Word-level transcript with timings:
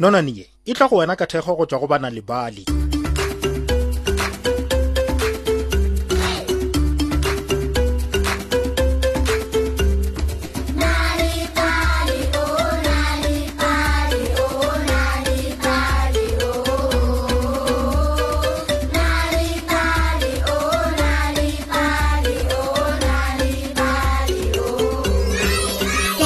nonaneye 0.00 0.36
ye 0.38 0.46
e 0.70 0.72
tla 0.76 0.86
go 0.90 0.96
wena 1.00 1.16
ka 1.20 1.24
thekgo 1.30 1.56
go 1.56 1.64
tswa 1.68 1.80
go 1.80 1.86
bana 1.88 2.08
lebale 2.10 2.64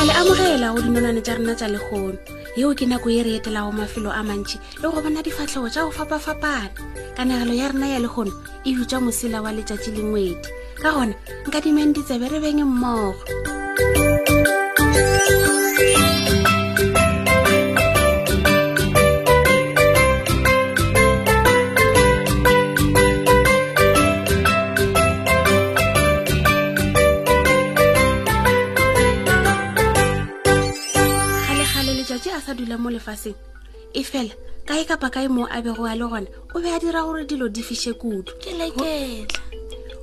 le 0.07 0.13
amogela 0.21 0.69
go 0.75 0.79
dinonane 0.83 1.21
rena 1.23 1.55
tša 1.57 1.67
lekgono 1.75 2.19
yeo 2.61 2.77
ke 2.77 2.85
nako 2.85 3.09
e 3.09 3.23
re 3.25 3.33
etelago 3.41 3.73
mafelo 3.73 4.13
a 4.13 4.21
mantši 4.21 4.59
le 4.81 4.87
go 4.93 5.01
bona 5.03 5.25
difatlhego 5.25 5.69
tša 5.73 5.81
go 5.85 5.91
fapa-fapana 5.97 6.69
kanagelo 7.17 7.57
ya 7.57 7.73
rena 7.73 7.87
ya 7.89 7.99
le 8.05 8.09
kgono 8.13 8.33
e 8.69 8.77
bitswa 8.77 9.01
mosela 9.01 9.41
wa 9.41 9.49
letšatši 9.57 9.91
le 9.97 10.03
ngwedi 10.05 10.37
ka 10.83 10.93
gona 10.93 11.15
nka 11.49 11.59
dimeng 11.65 11.95
ditsebe 11.97 12.29
re 12.29 12.37
beng 12.45 12.61
mmogo 12.65 13.17
thank 14.77 16.49
you 16.49 16.60
e 33.99 34.03
fela 34.07 34.31
kae 34.69 34.85
kapa 34.87 35.09
kae 35.15 35.27
moo 35.35 35.47
a 35.51 35.59
bego 35.65 35.85
a 35.91 35.95
le 35.99 36.07
gona 36.13 36.29
o 36.55 36.61
be 36.63 36.71
a 36.75 36.79
dira 36.79 37.01
gore 37.03 37.25
dilo 37.27 37.47
di 37.51 37.63
fishe 37.63 37.91
kudu 37.99 38.31
ke 38.43 38.51
leketla 38.55 39.27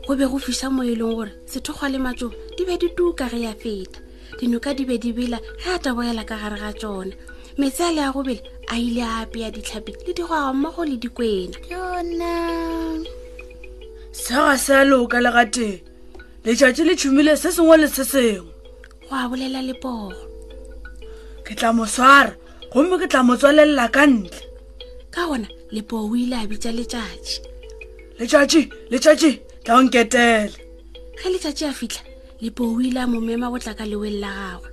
go 0.07 0.13
be 0.19 0.25
go 0.27 0.39
fisa 0.39 0.67
mo 0.69 0.83
e 0.83 0.95
leng 0.95 1.15
gore 1.15 1.31
sethokgwa 1.47 1.87
le 1.93 1.99
matsong 2.03 2.33
di 2.57 2.61
be 2.67 2.75
di 2.77 2.87
tuka 2.97 3.29
ge 3.31 3.39
ya 3.47 3.53
feta 3.55 3.99
dinoka 4.39 4.73
di 4.75 4.83
be 4.85 4.97
di 4.99 5.11
bela 5.15 5.39
ge 5.61 5.71
a 5.71 5.79
taboela 5.79 6.25
ka 6.27 6.35
gare 6.35 6.59
ga 6.59 6.71
tsona 6.75 7.15
metse 7.57 7.79
a 7.87 7.91
le 7.95 8.01
ya 8.03 8.11
gobele 8.11 8.41
a 8.67 8.75
ile 8.75 9.03
a 9.07 9.23
apeya 9.23 9.51
ditlhapi 9.55 9.91
le 10.07 10.11
digoga 10.13 10.51
mmogo 10.53 10.83
le 10.85 10.97
dikwena 10.99 11.55
yona 11.71 12.35
sega 14.11 14.57
se 14.59 14.75
a 14.75 14.83
leoka 14.83 15.21
le 15.23 15.31
ga 15.31 15.45
teng 15.47 15.79
letšatši 16.43 16.83
le 16.83 16.93
tšhomile 16.95 17.33
se 17.39 17.51
sengwe 17.55 17.77
le 17.79 17.87
se 17.87 18.03
sengwe 18.03 18.43
go 19.07 19.15
a 19.15 19.29
bolela 19.31 19.61
lepogo 19.63 20.11
ke 21.47 21.55
tla 21.55 21.71
moswara 21.71 22.35
gomme 22.73 22.99
ke 22.99 23.07
tla 23.07 23.23
mo 23.23 23.35
tswalelela 23.39 23.87
ka 23.87 24.03
ntle 24.05 24.41
ka 25.13 25.21
gona 25.29 25.47
lepoo 25.71 26.11
o 26.11 26.15
ile 26.15 26.35
a 26.35 26.43
bitsa 26.47 26.71
letšatši 26.75 27.37
letšatši 28.19 28.61
letšatši 28.91 29.31
tla 29.63 29.79
onketele 29.79 30.51
ge 31.17 31.27
letšatši 31.31 31.63
a 31.65 31.71
fitlha 31.73 32.03
lepoo 32.43 32.75
o 32.75 32.81
ile 32.83 32.99
a 32.99 33.07
mo 33.07 33.19
mema 33.23 33.47
botlaka 33.51 33.87
leweng 33.87 34.19
la 34.19 34.29
gagwe 34.59 34.69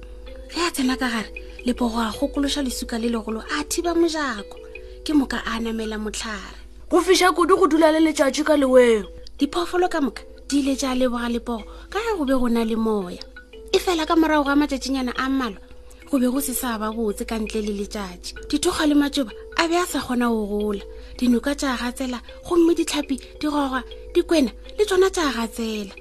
ge 0.51 0.61
a 0.67 0.71
tsena 0.75 0.97
ka 0.99 1.07
gare 1.09 1.31
lepogo 1.67 1.99
a 2.03 2.11
gokološa 2.11 2.67
lesuka 2.67 2.99
le 2.99 3.09
legolo 3.15 3.41
a 3.47 3.63
thiba 3.63 3.95
mojako 3.95 4.59
ke 5.07 5.13
moka 5.15 5.39
a 5.47 5.61
namela 5.63 5.95
motlhare 5.99 6.61
go 6.91 6.99
fiša 6.99 7.31
kudu 7.31 7.55
go 7.57 7.67
dula 7.71 7.95
le 7.95 8.01
letšatši 8.11 8.43
ka 8.45 8.57
leweo 8.59 9.07
diphoofolo 9.39 9.87
ka 9.89 10.01
moka 10.03 10.23
di 10.51 10.59
ile 10.67 10.75
tša 10.77 10.99
leboga 10.99 11.29
lepogo 11.31 11.63
ka 11.95 11.99
ge 12.03 12.19
go 12.19 12.25
be 12.27 12.35
go 12.35 12.49
na 12.51 12.65
le 12.67 12.75
moya 12.75 13.23
e 13.71 13.79
fela 13.79 14.03
ka 14.07 14.17
morago 14.19 14.51
ga 14.51 14.59
matšatšinyana 14.59 15.15
a 15.15 15.31
mmalwa 15.31 15.63
go 16.11 16.19
be 16.19 16.27
go 16.27 16.41
se 16.41 16.53
sa 16.53 16.77
ba 16.79 16.91
botse 16.93 17.25
ka 17.27 17.39
ntle 17.41 17.61
le 17.65 17.73
letšatši 17.83 18.49
dithoga 18.53 18.85
le 18.87 18.95
matšoba 18.95 19.33
a 19.57 19.65
be 19.69 19.77
a 19.81 19.87
sa 19.89 20.01
kgona 20.05 20.29
go 20.29 20.45
gola 20.47 20.83
dinoka 21.19 21.55
tša 21.57 21.79
gatsela 21.81 22.21
gomme 22.47 22.75
ditlhapi 22.77 23.17
digogwa 23.41 23.81
dikwena 24.13 24.53
le 24.77 24.83
tsona 24.85 25.09
tša 25.11 25.25
gatsela 25.33 25.95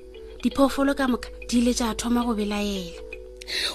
diphoofolo 0.44 0.92
ka 0.96 1.08
moka 1.08 1.30
di 1.48 1.60
ile 1.64 1.72
tša 1.74 1.96
thoma 1.96 2.24
go 2.28 2.36
belaela 2.36 3.00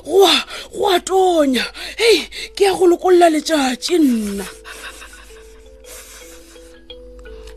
goa 0.05 0.37
go 0.73 0.83
a 0.93 0.99
tonya 1.01 1.65
hei 1.97 2.29
ke 2.55 2.65
ya 2.69 2.75
go 2.77 2.85
lokolola 2.87 3.29
letšatši 3.33 3.95
nna 3.99 4.47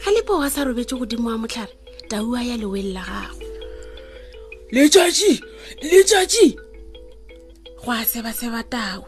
ga 0.01 0.09
lepoga 0.15 0.47
sa 0.49 0.63
robetse 0.63 0.95
godimo 0.95 1.27
wa 1.29 1.37
motlhare 1.37 1.75
taua 2.07 2.39
ya 2.43 2.55
leweng 2.57 2.93
la 2.95 3.03
gago 3.03 3.45
letšatši 4.71 5.31
letšatši 5.91 6.70
go 7.85 7.91
a 7.91 8.05
sebaseba 8.05 8.61
tawe 8.71 9.03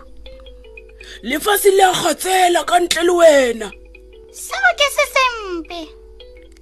lefase 1.24 1.70
le 1.78 1.84
a 1.92 1.94
kgotsela 1.94 2.62
ka 2.66 2.76
ntle 2.82 3.02
le 3.06 3.14
wena 3.20 3.68
seo 4.46 4.70
ke 4.80 4.88
se 4.96 5.06
sempe 5.16 5.82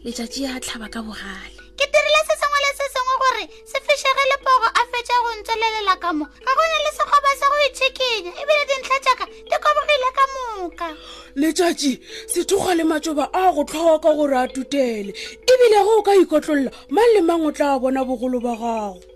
letšatši 0.04 0.42
a 0.52 0.60
tlhaba 0.62 0.88
ka 0.94 1.00
bogale 1.08 1.56
ke 1.80 1.86
dirile 1.92 2.22
se 2.28 2.36
sengwe 2.40 2.60
le 2.66 2.72
se 2.80 2.86
sengwe 2.94 3.16
gore 3.22 3.44
sefišege 3.72 4.24
le 4.32 4.38
pogo 4.44 4.68
a 4.80 4.82
fetša 4.92 5.16
go 5.24 5.30
ntswelelela 5.40 5.96
ka 6.04 6.10
mo 6.18 6.26
ga 6.28 6.52
gona 6.58 6.78
le 6.86 6.92
sekgoba 6.98 7.32
sa 7.40 7.46
go 7.52 7.58
itšhikinya 7.70 8.32
ebile 8.44 8.64
dintlha 8.70 8.98
tšaka 9.04 9.24
di 9.50 9.58
kobogile 9.64 10.10
ka 10.18 10.24
moka 10.36 10.88
letšatši 11.40 11.92
sethokga 12.34 12.72
le 12.76 12.84
matsoba 12.92 13.24
a 13.32 13.44
go 13.56 13.64
tlhoka 13.64 14.12
gore 14.18 14.38
a 14.44 14.48
tutele 14.52 15.12
ebile 15.52 15.78
go 15.88 15.94
o 16.00 16.02
ka 16.04 16.12
ikotlolola 16.20 16.72
mang 16.92 17.12
le 17.16 17.22
mang 17.24 17.44
o 17.48 17.50
tla 17.56 17.80
bona 17.80 18.04
bogolo 18.04 18.40
ba 18.44 18.54
gago 18.60 19.11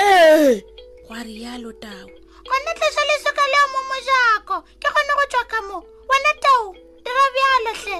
ee 0.00 0.62
gwa 1.06 1.22
rialo 1.22 1.72
tau 1.72 2.08
gona 2.48 2.70
tlosa 2.78 3.00
lesoka 3.10 3.42
leo 3.52 3.66
mo 3.72 3.80
mojako 3.90 4.56
ke 4.80 4.88
gone 4.94 5.12
go 5.18 5.24
tswa 5.32 5.44
ka 5.52 5.58
mo 5.68 5.78
wena 6.10 6.32
tau 6.44 6.64
dira 7.04 7.24
bjalotlhe 7.34 7.98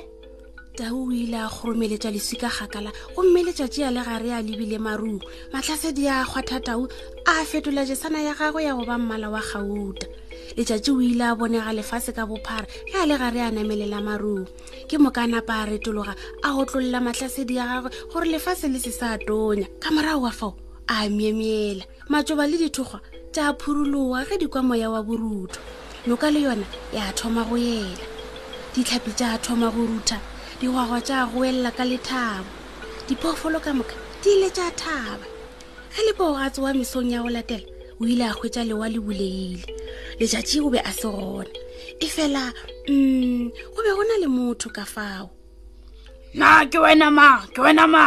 tau 0.76 1.08
o 1.08 1.12
ile 1.12 1.36
a 1.40 1.48
kgoromeletša 1.48 2.10
leswika 2.12 2.48
gakala 2.52 2.90
gomme 3.16 3.40
letšatši 3.48 3.80
a 3.84 3.90
le 3.96 4.00
gare 4.08 4.30
a 4.36 4.40
lebile 4.44 4.78
marung 4.78 5.18
matlhasedi 5.52 6.04
a 6.12 6.16
kgwatha 6.28 6.58
tau 6.68 6.84
a 7.32 7.44
fetola 7.48 7.84
jesana 7.88 8.20
ya 8.20 8.34
gagwe 8.36 8.64
ya 8.68 8.74
goba 8.76 8.98
mmala 9.00 9.30
wa 9.32 9.40
gauta 9.40 10.06
letšatši 10.56 10.90
o 10.92 11.00
ile 11.00 11.24
a 11.24 11.34
bonega 11.34 11.72
lefase 11.72 12.12
ka 12.12 12.26
bophara 12.28 12.66
ge 12.92 12.96
a 13.00 13.06
le 13.08 13.16
gare 13.16 13.40
a 13.40 13.48
namelela 13.50 14.00
marung 14.04 14.44
ke 14.88 14.98
moka 15.00 15.24
napa 15.26 15.64
a 15.64 15.66
retologa 15.66 16.12
a 16.44 16.48
otlolola 16.60 17.00
matlhasedi 17.08 17.56
ya 17.56 17.64
gagwe 17.64 17.90
gore 18.12 18.28
lefase 18.28 18.68
le 18.68 18.78
se 18.84 18.92
sa 18.92 19.16
tonya 19.18 19.64
ka 19.80 19.88
morago 19.90 20.22
wa 20.28 20.32
fao 20.32 20.52
a 20.88 21.08
miemiela 21.10 21.84
matsoba 22.08 22.46
le 22.46 22.56
dithogo 22.62 23.00
tsa 23.34 23.50
phuruloa 23.58 24.22
ge 24.28 24.38
di 24.38 24.46
kwa 24.46 24.62
moya 24.62 24.86
wa 24.90 25.02
borutho 25.02 25.58
noka 26.06 26.30
le 26.30 26.40
yona 26.46 26.62
ya 26.94 27.10
thoma 27.12 27.42
go 27.44 27.56
yela 27.58 28.06
ditlhapi 28.74 29.10
tsa 29.18 29.34
thoma 29.42 29.66
go 29.74 29.82
rutha 29.82 30.18
digwagwa 30.62 31.00
tsa 31.02 31.26
go 31.26 31.42
elela 31.42 31.70
ka 31.76 31.82
lethabo 31.84 32.46
diphoofolo 33.10 33.58
ka 33.60 33.74
moka 33.74 33.96
di 34.22 34.28
ile 34.38 34.46
tsa 34.54 34.70
thaba 34.78 35.26
ge 35.94 36.02
lepoo 36.06 36.38
ga 36.38 36.50
tsewa 36.54 36.70
mesong 36.78 37.10
ya 37.10 37.18
go 37.22 37.30
latela 37.34 37.66
o 38.00 38.06
ile 38.06 38.22
a 38.30 38.32
hwetsa 38.38 38.62
lewa 38.68 38.86
le 38.88 39.00
buleile 39.02 39.66
lejatši 40.22 40.62
o 40.62 40.70
be 40.70 40.78
a 40.78 40.92
se 40.94 41.10
gona 41.10 41.50
e 41.98 42.06
fela 42.14 42.54
um 42.86 43.50
go 43.74 43.78
be 43.82 43.90
go 43.90 44.02
na 44.06 44.22
le 44.22 44.28
motho 44.30 44.68
ka 44.70 44.84
fao 44.94 45.26
na 46.38 46.62
ke 46.70 46.78
wena 46.78 47.10
ma 47.10 47.42
ke 47.50 47.58
wena 47.58 47.90
ma 47.94 48.06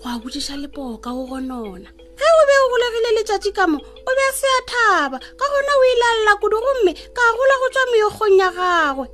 go 0.00 0.08
a 0.08 0.16
botsiša 0.20 0.56
lepoo 0.64 0.96
ka 1.04 1.10
go 1.12 1.24
gonona 1.30 1.92
ge 2.20 2.26
o 2.38 2.42
be 2.48 2.54
o 2.64 2.66
golegile 2.70 3.10
letšatši 3.18 3.50
ka 3.56 3.64
mo 3.70 3.78
o 3.78 4.10
be 4.16 4.24
se 4.38 4.48
a 4.58 4.60
thaba 4.70 5.16
ka 5.18 5.44
gona 5.50 5.72
o 5.80 5.82
ilalela 5.92 6.32
kudu 6.42 6.58
gomme 6.64 6.92
ka 7.16 7.22
gola 7.36 7.54
go 7.62 7.66
tswa 7.74 7.84
meokgong 7.94 8.38
ya 8.42 8.48
gagwe 8.58 9.06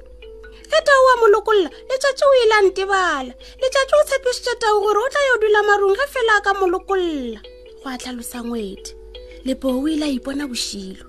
ge 0.73 0.79
tau 0.89 1.05
a 1.13 1.15
molokolola 1.21 1.69
letšatši 1.89 2.25
o 2.31 2.33
ile 2.43 2.55
a 2.59 2.63
ntebala 2.69 3.33
letšatši 3.61 3.95
o 4.01 4.05
tshepišitše 4.09 4.55
tau 4.63 4.77
gore 4.85 5.01
o 5.05 5.09
tla 5.13 5.23
yo 5.29 5.35
dula 5.43 5.61
marung 5.69 5.97
ge 6.01 6.07
fela 6.13 6.33
a 6.41 6.45
ka 6.47 6.53
molokolola 6.61 7.39
go 7.83 7.87
a 7.93 7.97
tlhalosa 8.01 8.39
ngwedi 8.45 8.91
lepoo 9.47 9.85
o 9.85 9.89
ile 9.95 10.05
a 10.09 10.15
ipona 10.17 10.49
bošilo 10.49 11.05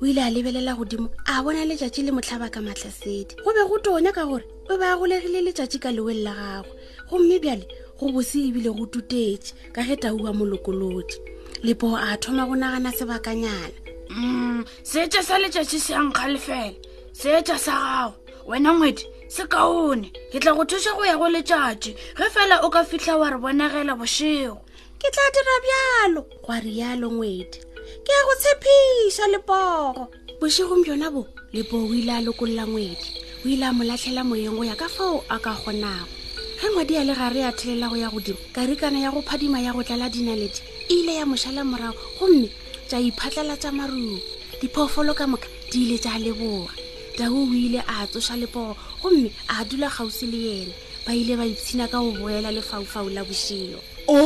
o 0.00 0.02
ile 0.08 0.20
a 0.24 0.32
lebelela 0.32 0.72
godimo 0.78 1.08
a 1.28 1.44
bona 1.44 1.68
letšatši 1.68 2.00
le 2.06 2.10
motlhaba 2.16 2.48
ka 2.48 2.60
matlhasedi 2.64 3.36
go 3.44 3.50
be 3.52 3.62
go 3.68 3.76
tonya 3.84 4.12
ka 4.16 4.24
gore 4.28 4.44
o 4.72 4.72
be 4.80 4.86
a 4.88 4.96
golegile 4.98 5.44
letšatši 5.46 5.78
ka 5.84 5.90
leweng 5.96 6.24
la 6.24 6.32
gagwe 6.40 6.75
gomme 7.10 7.38
bjale 7.40 7.66
go 8.00 8.12
bose 8.12 8.36
ebile 8.44 8.70
go 8.76 8.86
tutetše 8.86 9.54
ka 9.72 9.82
ge 9.82 9.96
taua 9.96 10.32
molokolotše 10.34 11.18
lepo 11.62 11.96
a 11.96 12.16
thoma 12.18 12.44
go 12.46 12.54
nagana 12.54 12.90
sebakanyana 12.92 13.72
mm 14.10 14.64
setša 14.82 15.22
sa 15.22 15.34
letšatši 15.38 15.78
se 15.86 15.92
ankga 15.94 16.26
lefela 16.28 16.74
setša 17.12 17.56
sa 17.58 17.72
gago 17.82 18.14
wena 18.50 18.70
ngwedi 18.76 19.04
se 19.30 19.42
kaone 19.46 20.10
ke 20.32 20.38
tla 20.42 20.52
go 20.52 20.64
thuša 20.66 20.92
go 20.98 21.02
ya 21.06 21.16
go 21.16 21.28
letšatši 21.30 21.90
ge 22.18 22.26
fela 22.34 22.56
o 22.66 22.70
ka 22.70 22.84
fihla 22.84 23.14
wa 23.16 23.28
re 23.30 23.38
bonagela 23.38 23.94
bošego 24.00 24.56
ke 25.00 25.08
tla 25.14 25.24
dira 25.34 25.54
bjalo 25.64 26.20
gwa 26.44 26.56
rialo 26.60 27.08
ngwedi 27.10 27.58
ke 28.04 28.10
ya 28.16 28.22
go 28.26 28.34
tshepiša 28.42 29.24
lepogo 29.32 30.04
bošegong 30.40 30.82
bjona 30.84 31.08
bo 31.14 31.22
lepo 31.54 31.76
o 31.86 31.90
ile 31.98 32.12
a 32.18 32.20
lokolola 32.20 32.66
ngwedi 32.66 33.06
o 33.44 33.48
ile 33.48 33.66
a 33.66 33.70
mo 33.72 33.84
latlhela 33.86 34.22
moyeng 34.26 34.56
go 34.58 34.62
ya 34.66 34.74
ka 34.74 34.88
fao 34.90 35.22
a 35.30 35.38
ka 35.38 35.54
kgonago 35.54 36.15
ge 36.58 36.68
ngwadi 36.72 36.96
a 36.96 37.04
le 37.04 37.12
ga 37.12 37.28
re 37.28 37.42
a 37.44 37.52
thelela 37.52 37.88
go 37.90 37.96
ya 37.96 38.08
godimo 38.08 38.38
karikana 38.54 38.98
ya 38.98 39.10
go 39.12 39.20
phadima 39.20 39.60
ya 39.60 39.72
go 39.72 39.82
tlala 39.84 40.08
dinaledi 40.08 40.60
e 40.88 41.00
ile 41.04 41.14
ya 41.20 41.26
mošala 41.28 41.60
morago 41.64 41.98
gomme 42.18 42.48
tša 42.88 42.96
iphatlhela 42.98 43.56
tša 43.60 43.72
marumo 43.76 44.16
diphoofolo 44.64 45.12
ka 45.12 45.26
moka 45.28 45.44
di 45.70 45.82
ile 45.84 45.98
tša 46.00 46.16
leboga 46.16 46.72
tau 47.20 47.36
o 47.44 47.52
ile 47.52 47.80
a 47.84 48.06
tsoša 48.08 48.40
lepogo 48.40 48.72
gomme 49.04 49.28
a 49.52 49.64
dula 49.68 49.90
kgausi 49.92 50.26
le 50.32 50.38
ena 50.64 50.72
ba 51.04 51.12
ile 51.12 51.36
ba 51.36 51.44
ipshina 51.44 51.88
ka 51.92 52.00
go 52.00 52.10
boela 52.24 52.48
lefaufau 52.48 53.08
la 53.12 53.20
bošelo 53.22 53.76
o 54.08 54.16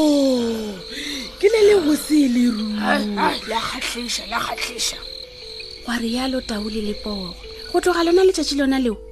ke 1.43 1.50
le 1.50 1.61
le 1.67 1.75
gose 1.82 2.29
le 2.31 2.44
ruaaaaa 2.47 4.06
gwa 5.85 5.99
rialo 5.99 6.38
tau 6.47 6.62
le 6.71 6.81
lepogo 6.94 7.35
go 7.75 7.81
tloga 7.82 8.05
lona 8.06 8.23
letšatši 8.23 8.55
lona 8.55 8.79
leo 8.79 9.10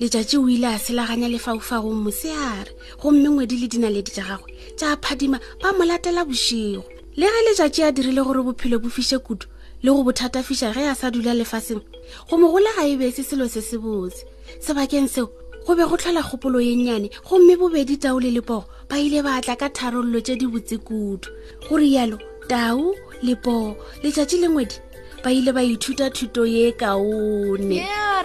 letšatši 0.00 0.36
o 0.38 0.48
ile 0.48 0.66
a 0.68 0.78
selaganya 0.78 1.28
lefaufagong 1.28 2.02
moseare 2.04 2.70
gomme 3.02 3.28
ngwedi 3.28 3.56
le 3.58 3.66
dina 3.68 3.90
ledi 3.90 4.10
tša 4.14 4.22
gagwe 4.22 4.48
tša 4.78 4.94
phadima 5.02 5.40
ba 5.60 5.72
mo 5.74 5.82
latela 5.84 6.22
bošego 6.24 6.84
le 7.18 7.26
ge 7.26 7.40
letšatši 7.46 7.82
a 7.82 7.90
dirile 7.92 8.22
gore 8.22 8.42
bophelo 8.46 8.78
bo 8.78 8.88
fiše 8.88 9.18
kudu 9.18 9.46
le 9.82 9.90
go 9.90 10.02
bothatafiša 10.06 10.70
ge 10.74 10.86
a 10.86 10.94
sa 10.94 11.10
dula 11.10 11.34
lefaseng 11.34 11.82
go 12.30 12.34
mogole 12.38 12.70
ga 12.78 12.86
e 12.86 12.94
be 12.96 13.10
se 13.10 13.24
selo 13.26 13.48
se 13.50 13.58
se 13.60 13.74
botse 13.76 14.22
sebakeng 14.62 15.08
seo 15.10 15.26
go 15.66 15.74
be 15.74 15.82
go 15.82 15.96
tlhola 15.98 16.22
kgopolo 16.22 16.60
ye 16.62 16.78
nnyane 16.78 17.10
gomme 17.26 17.58
bobedi 17.58 17.98
tau 17.98 18.20
le 18.22 18.30
lepogo 18.30 18.70
ba 18.88 19.02
ile 19.02 19.18
ba 19.26 19.42
tla 19.42 19.56
ka 19.58 19.66
tharololo 19.66 20.20
tše 20.22 20.36
di 20.38 20.46
botse 20.46 20.78
kudu 20.78 21.26
go 21.66 21.74
rialo 21.74 22.22
tau 22.46 22.94
lepogo 23.26 23.74
letšatši 24.06 24.46
le 24.46 24.48
ngwedi 24.48 24.76
ba 25.26 25.32
ile 25.34 25.50
ba 25.52 25.62
ithuta 25.66 26.06
thuto 26.14 26.46
ye 26.46 26.70
kaone 26.78 27.74
yeah, 27.74 28.22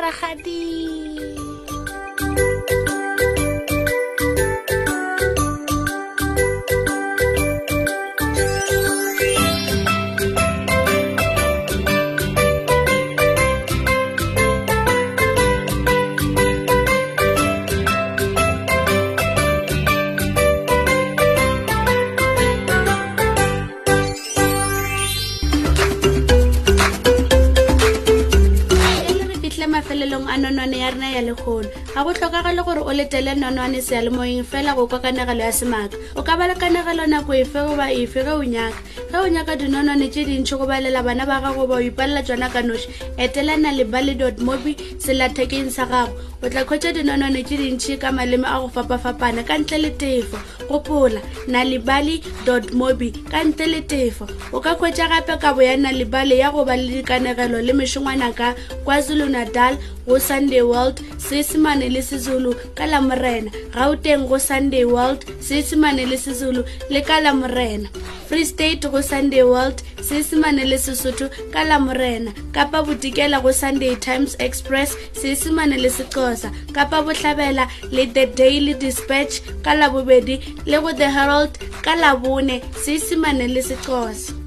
kalalong 29.94 30.25
ano 30.25 30.50
no 30.50 30.66
nayar 30.66 30.98
na 30.98 31.06
yalokon. 31.13 31.69
ga 31.95 32.04
go 32.04 32.12
tlhokagale 32.13 32.66
gore 32.66 32.81
o 32.81 32.90
letele 32.92 33.36
nonwane 33.38 33.80
sealemoeng 33.88 34.44
fela 34.51 34.74
go 34.74 34.88
kwa 34.88 35.00
kanagelo 35.00 35.44
ya 35.44 35.51
semaka 35.54 35.94
o 36.18 36.24
ka 36.25 36.38
ba 36.38 36.48
le 36.48 36.56
kanagelo 36.57 37.06
nako 37.06 37.34
efe 37.38 37.54
goba 37.69 37.92
efe 37.94 38.24
ge 38.25 38.34
o 38.34 38.42
nyaka 38.42 38.80
ge 39.13 39.18
o 39.22 39.28
nyaka 39.30 39.54
dinonwane 39.56 40.07
tse 40.10 40.25
dintšhi 40.25 40.57
go 40.57 40.66
balela 40.66 41.04
bana 41.06 41.22
ba 41.25 41.38
gago 41.42 41.68
ba 41.69 41.75
o 41.75 41.81
ipalela 41.81 42.24
tsona 42.25 42.50
ka 42.50 42.66
noši 42.66 42.90
etelana 43.22 43.69
le 43.78 43.86
bally 43.86 44.16
dot 44.18 44.42
mobi 44.42 44.74
selathekeng 44.98 45.69
sa 45.69 45.86
gago 45.86 46.18
o 46.42 46.50
tla 46.50 46.66
kgwetsa 46.66 46.98
dinonwane 46.98 47.44
tse 47.45 47.62
dintšhi 47.62 48.00
ka 48.01 48.10
maleme 48.12 48.48
a 48.50 48.57
go 48.60 48.74
fapafapana 48.74 49.45
ka 49.45 49.54
ntle 49.62 49.78
le 49.86 49.92
tefo 49.94 50.42
gopola 50.66 51.22
nalibaly 51.48 52.24
dot 52.50 52.74
mobi 52.74 53.12
ka 53.30 53.44
ntle 53.45 53.69
le 53.69 53.81
tefo 53.86 54.25
o 54.50 54.57
ka 54.60 54.74
kgwetsa 54.81 55.12
gape 55.13 55.38
kabo 55.38 55.62
ya 55.62 55.78
nalibaly 55.78 56.42
ya 56.42 56.50
goba 56.50 56.74
le 56.74 56.90
dikanegelo 57.06 57.62
le 57.62 57.74
mešongwana 57.78 58.34
ka 58.34 58.56
kwazulu-natal 58.81 59.78
go 60.10 60.18
sunday 60.19 60.66
world 60.66 60.98
seesimane 61.22 61.82
seesimane 61.83 61.91
le 61.91 62.01
sezulu 62.01 62.56
ka 62.75 62.85
la 62.88 63.01
morena 63.01 63.51
ga 63.75 63.89
o 63.91 63.95
teng 63.95 64.27
go 64.30 64.38
sunday 64.39 64.85
world 64.85 65.24
seesimane 65.44 66.06
le 66.07 66.15
sezulu 66.18 66.63
le 66.89 67.01
ka 67.03 67.19
la 67.19 67.33
morena 67.35 67.89
free 68.30 68.45
state 68.45 68.88
go 68.91 69.01
sunday 69.01 69.44
world 69.44 69.83
seesimane 70.01 70.63
le 70.65 70.77
sesotho 70.77 71.27
ka 71.51 71.63
la 71.68 71.80
morena 71.80 72.31
kapa 72.56 72.83
bodikela 72.88 73.41
go 73.41 73.51
sunday 73.51 73.95
times 73.95 74.35
express 74.39 74.95
seesimane 75.13 75.75
le 75.77 75.89
sexosa 75.89 76.51
kapa 76.74 77.03
botlhabela 77.03 77.68
le 77.91 78.06
the 78.06 78.25
daily 78.39 78.74
dispatch 78.74 79.41
ka 79.63 79.74
la 79.74 79.89
bobedi 79.89 80.39
le 80.65 80.80
go 80.80 80.94
the 80.94 81.09
herald 81.19 81.51
ka 81.83 81.95
la 82.00 82.15
bone 82.15 82.62
seesimane 82.85 83.47
le 83.53 83.59
sexosa 83.62 84.39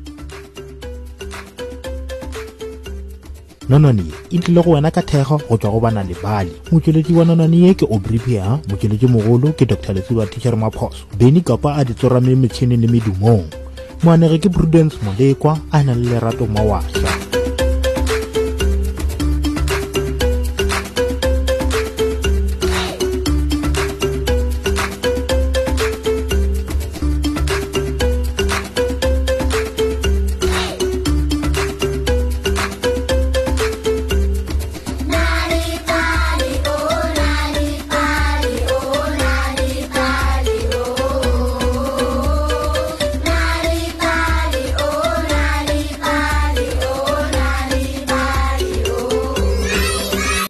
nonone 3.69 4.03
e 4.31 4.39
tlile 4.39 4.63
go 4.63 4.71
wena 4.71 4.91
ka 4.91 5.03
thekgo 5.03 5.39
go 5.49 5.57
tswa 5.57 5.71
go 5.71 5.81
bana 5.81 6.03
le 6.03 6.15
bale 6.23 6.51
motšweletši 6.73 7.13
wa 7.13 7.25
nonone 7.25 7.55
ye 7.57 7.75
ke 7.75 7.87
obripia 7.91 8.59
motšweletši 8.71 9.07
mogolo 9.07 9.53
ke 9.53 9.67
dr 9.67 9.93
letsiwa 9.95 10.27
tichere 10.27 10.57
maphoso 10.57 11.05
beny 11.19 11.41
kapa 11.41 11.75
a 11.75 11.85
di 11.85 11.95
tsorame 11.95 12.35
metšhineng 12.37 12.81
le 12.85 12.89
medumong 12.89 13.45
moanege 14.03 14.39
ke 14.39 14.49
prudence 14.53 14.95
molekwa 15.03 15.59
a 15.73 15.83
na 15.83 15.95
le 15.95 16.11
lerato 16.15 16.47
mawatlha 16.47 17.43